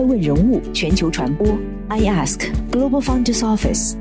[0.00, 1.46] 爱问人物全球传播
[1.88, 3.96] ，I Ask Global Founders Office，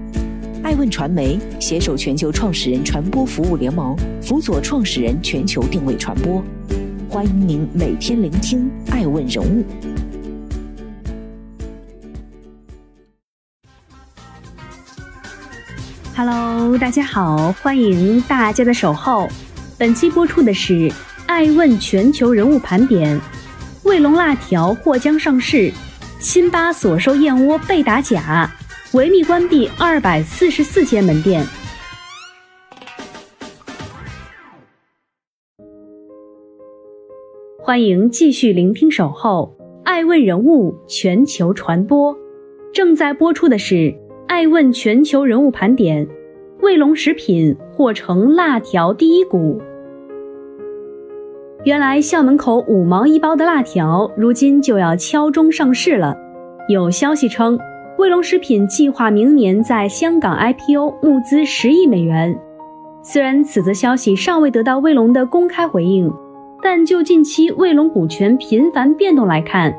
[0.63, 6.41] 爱问传媒携手全球创始人传播服务联盟，辅佐创始人全球定位传播。
[7.09, 9.65] 欢迎您每天聆听爱问人物。
[16.15, 19.27] Hello，大家好，欢迎大家的守候。
[19.77, 20.89] 本期播出的是
[21.25, 23.19] 爱问全球人物盘点。
[23.83, 25.71] 卫龙辣条或将上市，
[26.19, 28.51] 辛巴所售燕窝被打假，
[28.93, 31.41] 维密关闭二百四十四间门店。
[37.57, 42.13] 欢迎继续聆听《守候爱问人物全球传播》，
[42.73, 43.95] 正在播出的是
[44.27, 46.05] 爱问全球人物盘点。
[46.61, 49.61] 卫龙食品或成辣条第一股。
[51.65, 56.15] 原来校门口五毛一包的辣条，如今就要敲钟上市了。
[56.69, 57.59] 有消息称，
[57.97, 62.39] 卫龙食品计划明年在香港 IPO 募资十亿美元。
[63.01, 66.09] 虽然此则消息尚未得到卫龙的公开回应，
[66.61, 69.75] 但就近期卫龙股权频繁变动来看，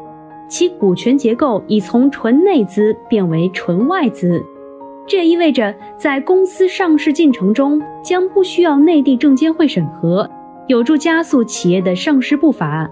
[0.48, 4.44] 其股权结构已从纯内资变为纯外资。
[5.06, 10.28] 这意味着，在公司上市进程中将不需要内地证监会审核。
[10.70, 12.88] 有助加速企业的上市步伐。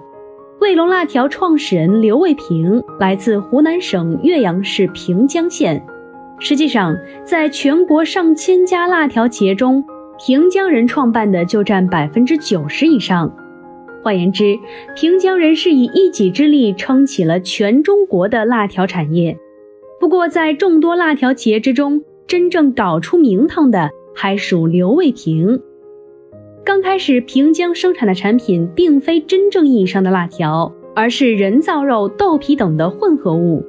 [0.60, 5.86] 卫龙辣条创始人刘卫平来自湖南省岳阳市平江县。
[6.40, 9.84] 实际上，在全国上千家辣条企业中，
[10.18, 13.32] 平江人创办的就占百分之九十以上。
[14.02, 14.58] 换言之，
[14.96, 19.38] 平江人是以一己之力撑起了全中国的辣条产业。
[20.00, 25.62] 不过，在众多辣条企业之中，真正搞出名堂的还属刘卫平。
[26.68, 33.64] 刚开始，平江生产的产品并非真正意义上的辣条，而是人造肉、豆皮等的混合物。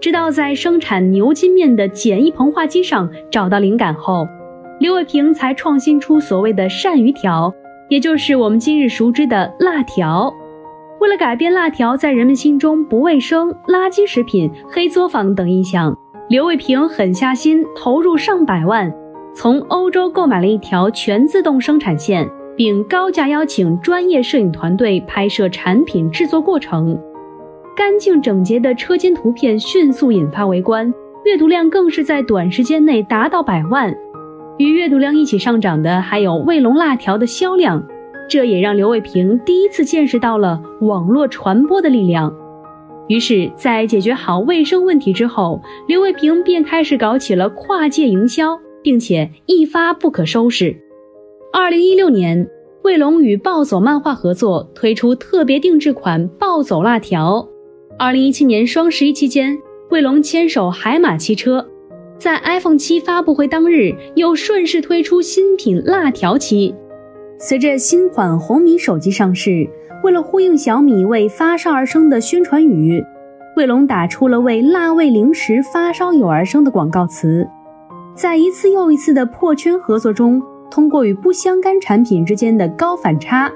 [0.00, 4.26] 直到在生产牛筋面的简易膨化机上找到灵感后，
[4.80, 7.54] 刘伟平才创新出所谓的鳝鱼条，
[7.88, 10.34] 也就是我们今日熟知的辣条。
[11.00, 15.96] 为了改变辣条在人们心中不卫生、垃圾食品、黑作坊等印象，
[16.28, 18.92] 刘伟平狠下心，投入上百万，
[19.36, 22.28] 从欧洲购买了一条全自动生产线。
[22.60, 26.94] 并高价邀请专业摄影团队拍摄产品制作过程，
[27.74, 30.92] 干净整洁的车间图片迅速引发围观，
[31.24, 33.96] 阅读量更是在短时间内达到百万。
[34.58, 37.82] 与阅读量一起上涨的还有卫龙辣条的销量，
[38.28, 42.30] 这也让刘伟平第一次见识到了网络传播的力量。
[43.08, 50.76] 于是，在解决好卫生问题之后，刘伟平便开始搞起了跨界营销，并且一发不可收拾。
[51.52, 52.48] 二零一六年，
[52.84, 57.48] 卫龙与暴走漫画合作推出特别定制款暴走辣条。
[57.98, 59.58] 二零一七年双十一期间，
[59.90, 61.66] 卫龙牵手海马汽车，
[62.18, 66.72] 在 iPhone 七发布会当日又顺势推出新品辣条七。
[67.36, 69.68] 随着新款红米手机上市，
[70.04, 73.04] 为了呼应小米为发烧而生的宣传语，
[73.56, 77.44] 卫龙打出了为辣味零食发烧友而生的广告词。
[78.14, 80.40] 在一次又一次的破圈合作中。
[80.70, 83.50] 通过与不相干产品之间的高反差，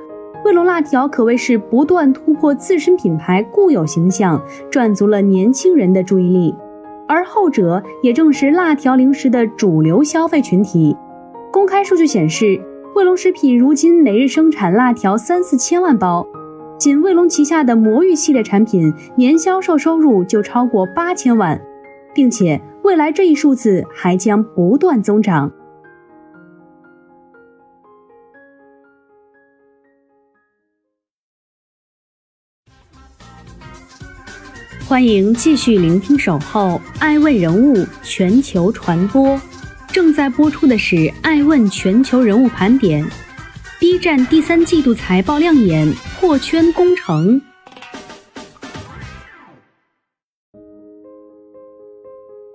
[0.45, 6.55] 卫龙辣条可谓是不断突破自身品牌固有形象，赚足了年轻人的注意力。
[7.07, 10.97] 而后者也正是辣条零食的主流消费群体。
[11.53, 12.61] 公开数据显示，
[12.95, 16.27] 卫龙食品如今每日生产辣条三四千万包，
[16.79, 21.61] 仅卫龙旗下的魔芋系列产品年销售收入就超过八千万，
[22.15, 25.53] 并且未来这一数字还将不断增长。
[34.87, 39.29] 欢迎继续聆听《守候爱问人物全球传播》，
[39.91, 43.03] 正在播出的是《爱问全球人物盘点》。
[43.81, 45.91] B 站第三季度财报亮眼，
[46.21, 47.41] 破圈攻城。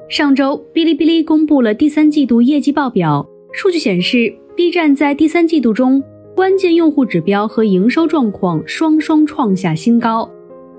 [0.07, 6.01] 上周，哔哩哔哩公布了第三季度业绩报表，数据显示，B 站在第三季度中
[6.35, 10.29] 关键用户指标和营收状况双双创下新高。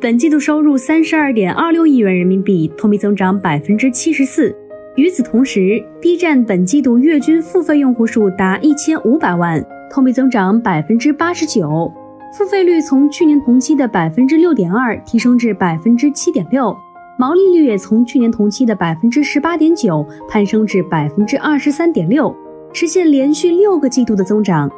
[0.00, 4.56] 本季度收入三十二点二六亿元人民币，同比增长百分之七十四。
[4.96, 11.92] 与此同时，B 站本季度月均付费用户数达一千五百万，同比增长百分之八十九，
[12.32, 16.74] 付费率从去年同期的百分之六点二提升至百分之七点六，
[17.18, 22.34] 毛利率也从去年同期的百分之十八点九攀升至百分之二十三点六，
[22.72, 24.70] 实现连续六个季度的增长。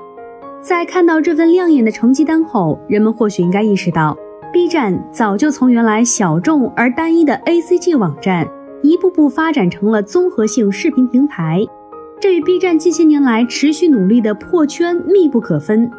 [0.61, 4.17] 在看到这份亮眼的成绩单后，人们或许应该意识到。
[4.53, 8.47] B 站早就从原来小众而单一的 ACG 网站，
[8.83, 11.65] 一步步发展成了综合性视频平台。
[12.21, 15.91] 这与 B 站近些年来持续努力的破圈密不可分。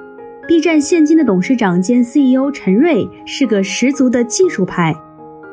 [0.47, 4.95] B 站现今的董事长兼 CEO 陈瑞是个十足的技术派。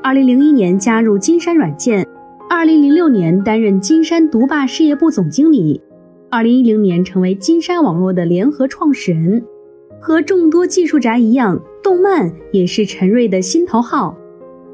[0.02, 2.06] 2001年加入金山软件
[2.50, 5.80] ，2006年担任金山独霸事业部总经理
[6.30, 9.42] ，2010年成为金山网络的联合创始人。
[10.00, 14.16] 和众多技术宅一样，动漫也是陈瑞的心头好。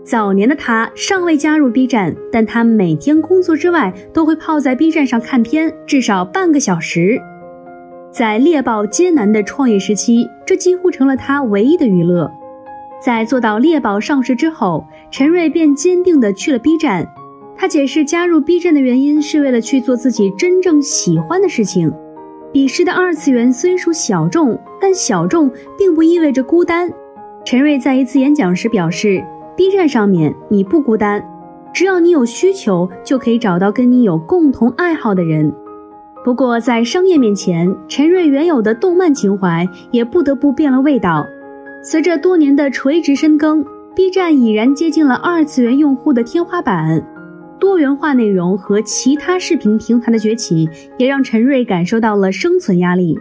[0.05, 7.21] 早年的他尚未加入 B 站，但他每天工作之外都会泡在 B 站上看片，至少半个小时。
[8.13, 12.31] 在猎豹艰难的创业时期，这几乎成了他唯一的娱乐。
[13.03, 17.13] 在做到猎豹上市之后，陈瑞便坚定地去了 B 站。
[17.57, 21.93] 他解释加入 B 站的原因是为了去做自己真正喜欢的事情。
[22.53, 26.91] 彼时的二次元虽属小众，但小众并不意味着孤单。
[27.45, 29.23] 陈瑞在一次演讲时表示
[29.57, 31.23] ：“B 站上面你不孤单，
[31.73, 35.53] 只要你有需求，就可以找到跟你有共同爱好的人。”
[36.25, 41.25] 不过，在商业面前，陈瑞原有的动漫情怀也不得不变了味道。
[41.83, 43.65] 随着多年的垂直深耕
[43.95, 47.01] ，B 站已然接近了二次元用户的天花板。
[47.59, 50.69] 多元化内容和其他视频平台的崛起，
[50.99, 53.19] 也让陈瑞感受到了生存压力。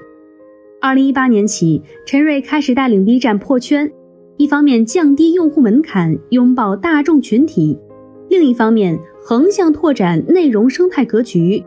[0.81, 3.91] 二零一八年起，陈瑞开始带领 B 站破圈，
[4.37, 7.77] 一方面降低用户门槛，拥抱大众群体；
[8.29, 11.63] 另一方面横向拓展内容生态格局。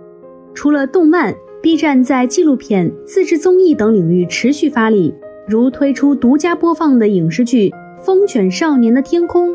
[0.55, 5.13] 除了动漫，B 站在纪录片、自制综艺等领域持续发力，
[5.49, 7.71] 如推出独家播放的影视剧
[8.03, 9.51] 《风犬少年的天空》，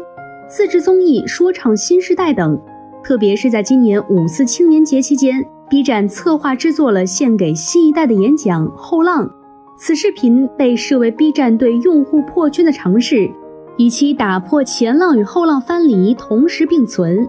[0.47, 2.59] 自制综艺《说唱新时代》等。
[3.03, 9.27] 特别是在今年五四青年节期间，B 站策划制作了献给新一代的演讲《后浪》。
[9.77, 13.29] 此视频被视为 B 站对用户破圈的尝试，
[13.75, 17.27] 以期打破前浪与后浪分离同时并存。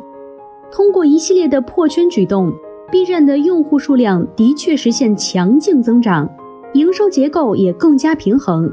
[0.71, 2.53] 通过一系列的破圈举动
[2.93, 6.31] ，B 站的用户数量的确实现强劲增长，
[6.75, 8.70] 营收结构也更加平衡。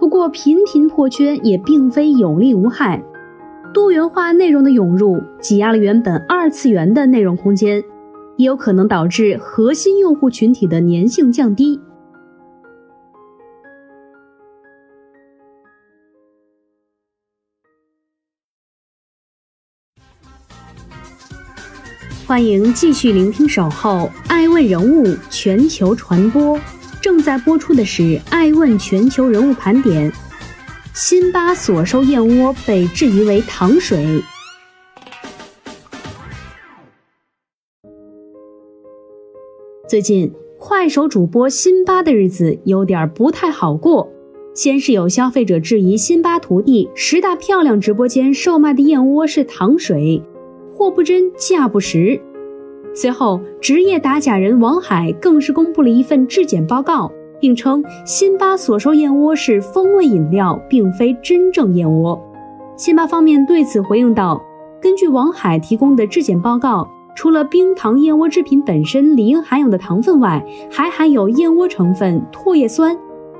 [0.00, 3.00] 不过，频频破圈也并非有利无害。
[3.72, 7.82] 多元化内容的涌入挤压了原本二次元的内容空间，
[8.36, 11.80] 也有可能导致核心用户群体的粘性降低。
[22.26, 26.56] 欢迎继续聆听《守候爱问人物全球传播》，
[27.00, 30.10] 正在播出的是《爱问全球人物盘点》。
[30.92, 34.20] 辛巴所收燕窝被质疑为糖水。
[39.88, 44.10] 最近，快手主播辛巴的日子有点不太好过。
[44.52, 50.20] 先是有消费者质疑辛巴徒弟十大漂亮直播间售卖的燕窝是糖水，
[50.74, 52.20] 货不真价不实。
[52.92, 57.12] 随后，职业打假人王海更是公布了一份质检报告。
[57.40, 62.20] 并称辛巴所售燕窝是风味饮料，并非真正燕窝。
[62.76, 64.40] 辛巴方面对此回应道
[64.80, 72.96] ：“根据王海提供的质检报告，除了冰糖燕窝制品本身理应含有的糖分外，还含有燕窝成分唾液酸。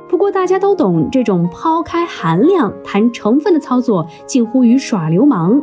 [0.08, 5.62] 不过大家都懂，这种抛开含量谈成分的操作近乎于耍流氓。”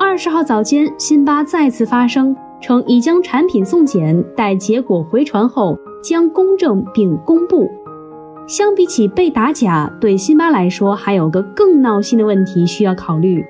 [0.00, 5.78] 二十号早间，辛巴再次发声称已将产品送检，待结果回传后。
[6.02, 7.70] 将公证并公布。
[8.48, 13.42] 相比起被打假，对辛巴来说还有个更闹心的问题需要考虑：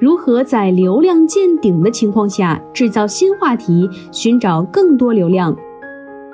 [0.00, 5.56] 如何在流量见顶的情况下制造新话题，寻找更多流量？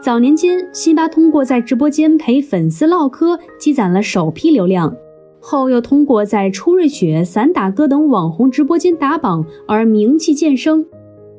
[0.03, 4.95] 早年间，辛巴通过在直播间陪粉丝唠嗑积攒了首批流量，
[5.41, 10.85] 后又通过在初瑞雪、散打哥等网红直播间打榜而名气渐升。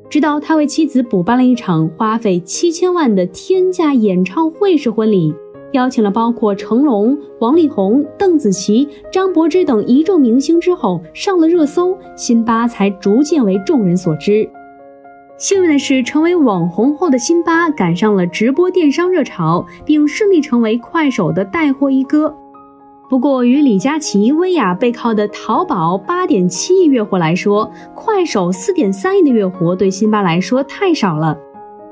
[0.08, 5.34] 直到他为妻子补办了一场花费七千万的天价演唱会式婚礼，
[5.72, 14.48] 邀请了包括成龙、王力宏、邓紫棋、张柏芝等一众明星之后，上了热搜，辛巴才逐渐为众人所知。
[15.38, 22.34] 幸运的是，成为网红后的辛巴赶上了直播电商热潮，并顺利成为快手的带货一哥。
[23.08, 31.38] 不过，与李佳琦、薇娅背靠的淘宝八点七亿月活来说，快手四点三亿的月活对辛巴来说太少了。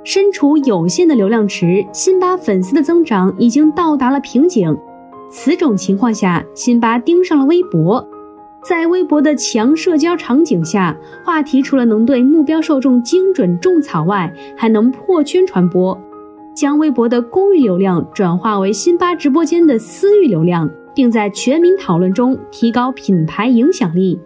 [0.03, 4.77] 身处有限的流量池，辛巴粉丝的增长已经到达了瓶颈。
[5.31, 8.07] 此种情况下，辛巴盯上了微博。
[8.69, 15.97] 在微博的强社交场景下，话题除了能对目标受众精准种草外，还能破圈传播，
[16.57, 20.69] 将微博的公域流量转化为辛巴直播间的私域流量。
[20.95, 24.19] 并在全民讨论中提高品牌影响力。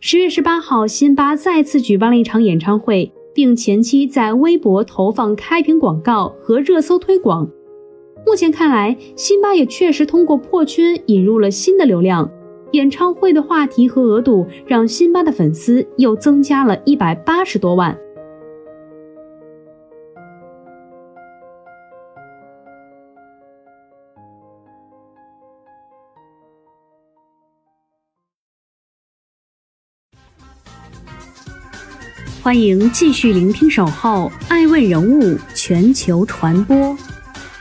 [0.00, 7.48] 十月十八号，辛巴再次举办了一场演唱会，并前期在微博投放开屏广告和热搜推广。
[8.26, 12.30] 目前看来，辛巴也确实通过破圈引入了新的流量。
[12.72, 17.98] 演唱会的话题和额度让辛巴的粉丝又增加了一百八十多万。
[32.48, 36.74] 欢迎继续聆听《守候爱问人物全球传播》，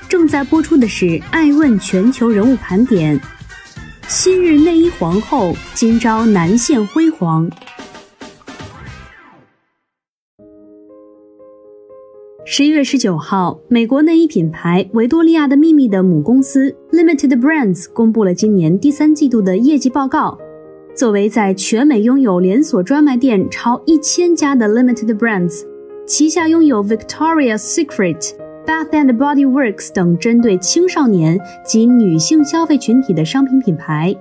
[0.07, 3.19] 正在播出的是《爱问全球人物盘点》。
[4.07, 7.51] 昔日内衣皇后，今朝难现辉煌。
[12.45, 20.39] 十一月十九号，美国内衣品牌维多利亚的秘密的母公司 Limited Brands 公布了今年第三季度的业绩报告。
[20.97, 25.61] 作为在全美拥有连锁专卖店超一千家的 Limited Brands，
[26.07, 28.31] 旗下拥有 Victoria's Secret、
[28.65, 34.11] Bath and Body Works 等针对青少年及女性消费群体的商品品牌。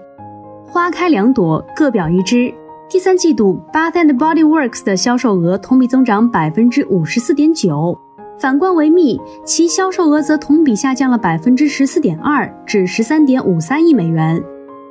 [0.66, 2.52] 花开两朵，各表一枝。
[2.90, 7.98] 第三季度，Bath and Body Works 的销售额同比增长百分之五十四点九，
[8.38, 14.44] 反观维密，其销售额则同比下降了百分之十四点二，至十三点五三亿美元。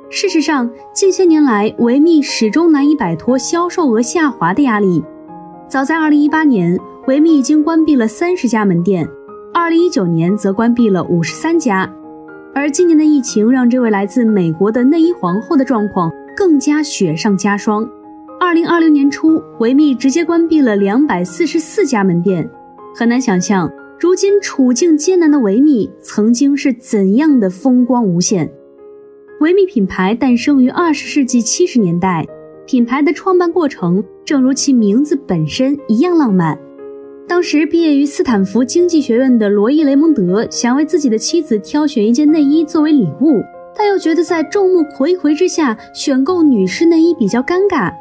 [0.08, 5.02] 事实上，近些年来，维密始终难以摆脱销售额下滑的压力。
[5.68, 9.06] 早在2018年，维密已经关闭了三十家门店
[9.52, 11.92] ，2019年则关闭了五十三家。
[12.54, 17.86] 而今年的疫情让这位来自美国的内衣皇后的状况更加雪上加霜。
[18.40, 22.48] 2020年初，维密直接关闭了两百四十四家门店。
[22.94, 28.48] 很难想象，如今处境艰难的维密曾经是怎样的风光无限。
[29.40, 32.26] 维密品牌诞生于二十世纪七十年代，
[32.66, 36.58] 品牌的创办过程正如其名字本身一样浪漫。
[37.28, 43.42] 当时毕业于斯坦福经济学院的罗伊·雷蒙德想为自己的妻子挑选一件内衣作为礼物，
[43.76, 47.92] 但又觉得在众目睽睽之下选购女士内衣比较尴尬，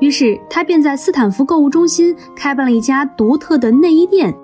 [0.00, 4.34] 于是他便在斯坦福购物中心开办了一家独特的内衣店。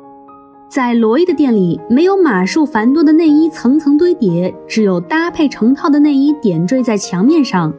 [0.68, 7.72] 在罗伊的店里，没有码数繁多的内衣层层堆叠，只有搭配成套的内衣点缀在墙面上。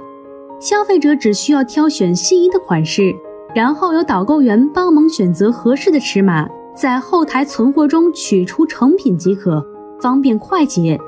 [0.60, 3.13] 消费者只需要挑选心仪的款式，
[3.53, 9.63] 然后由导购员帮忙选择合适的尺码，在后台存货中取出成品即可，
[10.00, 11.00] 方便快捷。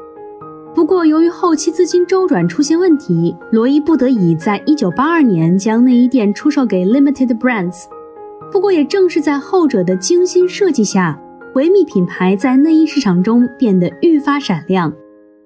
[0.75, 7.86] 不过，由于后期资金周转出现问题，罗伊不得已在1982年将内衣店出售给 Limited Brands。
[8.51, 11.19] 不过，也正是在后者的精心设计下。
[11.56, 14.94] 维密品牌在内衣市场中变得愈发闪亮，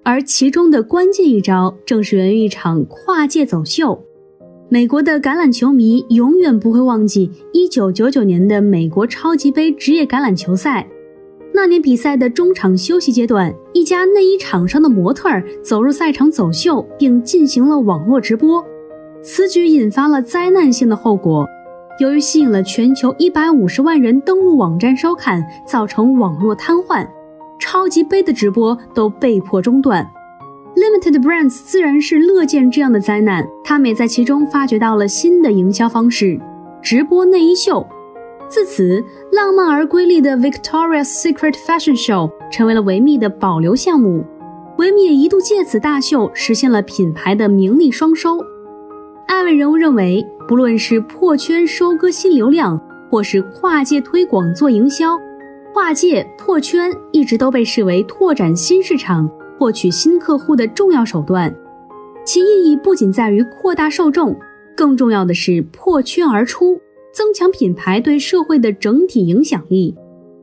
[0.02, 3.98] 而其中的关键一招正是源于一场跨界走秀。
[4.68, 10.86] 美国的橄榄球迷永远不会忘记1999年的美国超级杯职业橄榄球赛。
[11.52, 18.64] 那年比赛的中场休息阶段，一家内衣厂商的模特儿走入赛场走秀，并进行了网络直播。
[19.22, 21.46] 此举引发了灾难性的后果。
[21.98, 27.06] 由于吸引了全球一百五十万人登录网站收看，造成网络瘫痪，
[27.58, 30.04] 超级杯的直播都被迫中断。
[30.74, 36.40] Limited Brands 自然是乐见这样的灾难，他们也在其中发掘到了新的营销方式——
[36.82, 37.86] 直播内衣秀。
[38.48, 44.24] 自此，浪漫而瑰丽的 Victoria's Secret Fashion Show 成为了维密的保留项目。
[44.78, 48.36] 维密也一度借此大秀实现了品牌的名利双收。
[49.26, 50.24] 艾问人物认为。
[50.46, 52.78] 不论是破圈收割新流量，
[53.10, 55.18] 或是跨界推广做营销，
[55.72, 59.26] 跨界破圈一直都被视为拓展新市场、
[59.58, 61.54] 获取新客户的重要手段。
[62.26, 64.36] 其意义不仅在于扩大受众，
[64.76, 66.78] 更重要的是破圈而出，
[67.10, 69.94] 增强品牌对社会的整体影响力。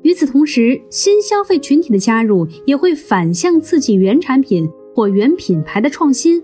[0.02, 6.44] 与此同时，新消费群体的加入也会反向刺激原产品或原品牌的创新，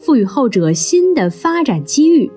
[0.00, 2.32] 赋予后者新的发展机遇。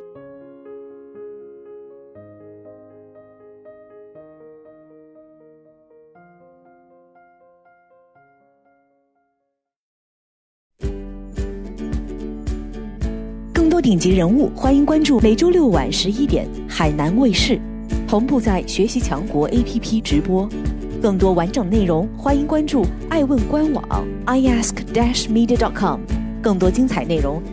[13.54, 17.58] 更多顶级人物，欢迎关注每周六晚十一点海南卫视，
[18.06, 20.50] 同步在学习强国 APP 直播。
[21.02, 26.02] 更多完整内容，欢迎关注爱问官网 iask-media.com。
[26.42, 27.42] 更多精彩内容，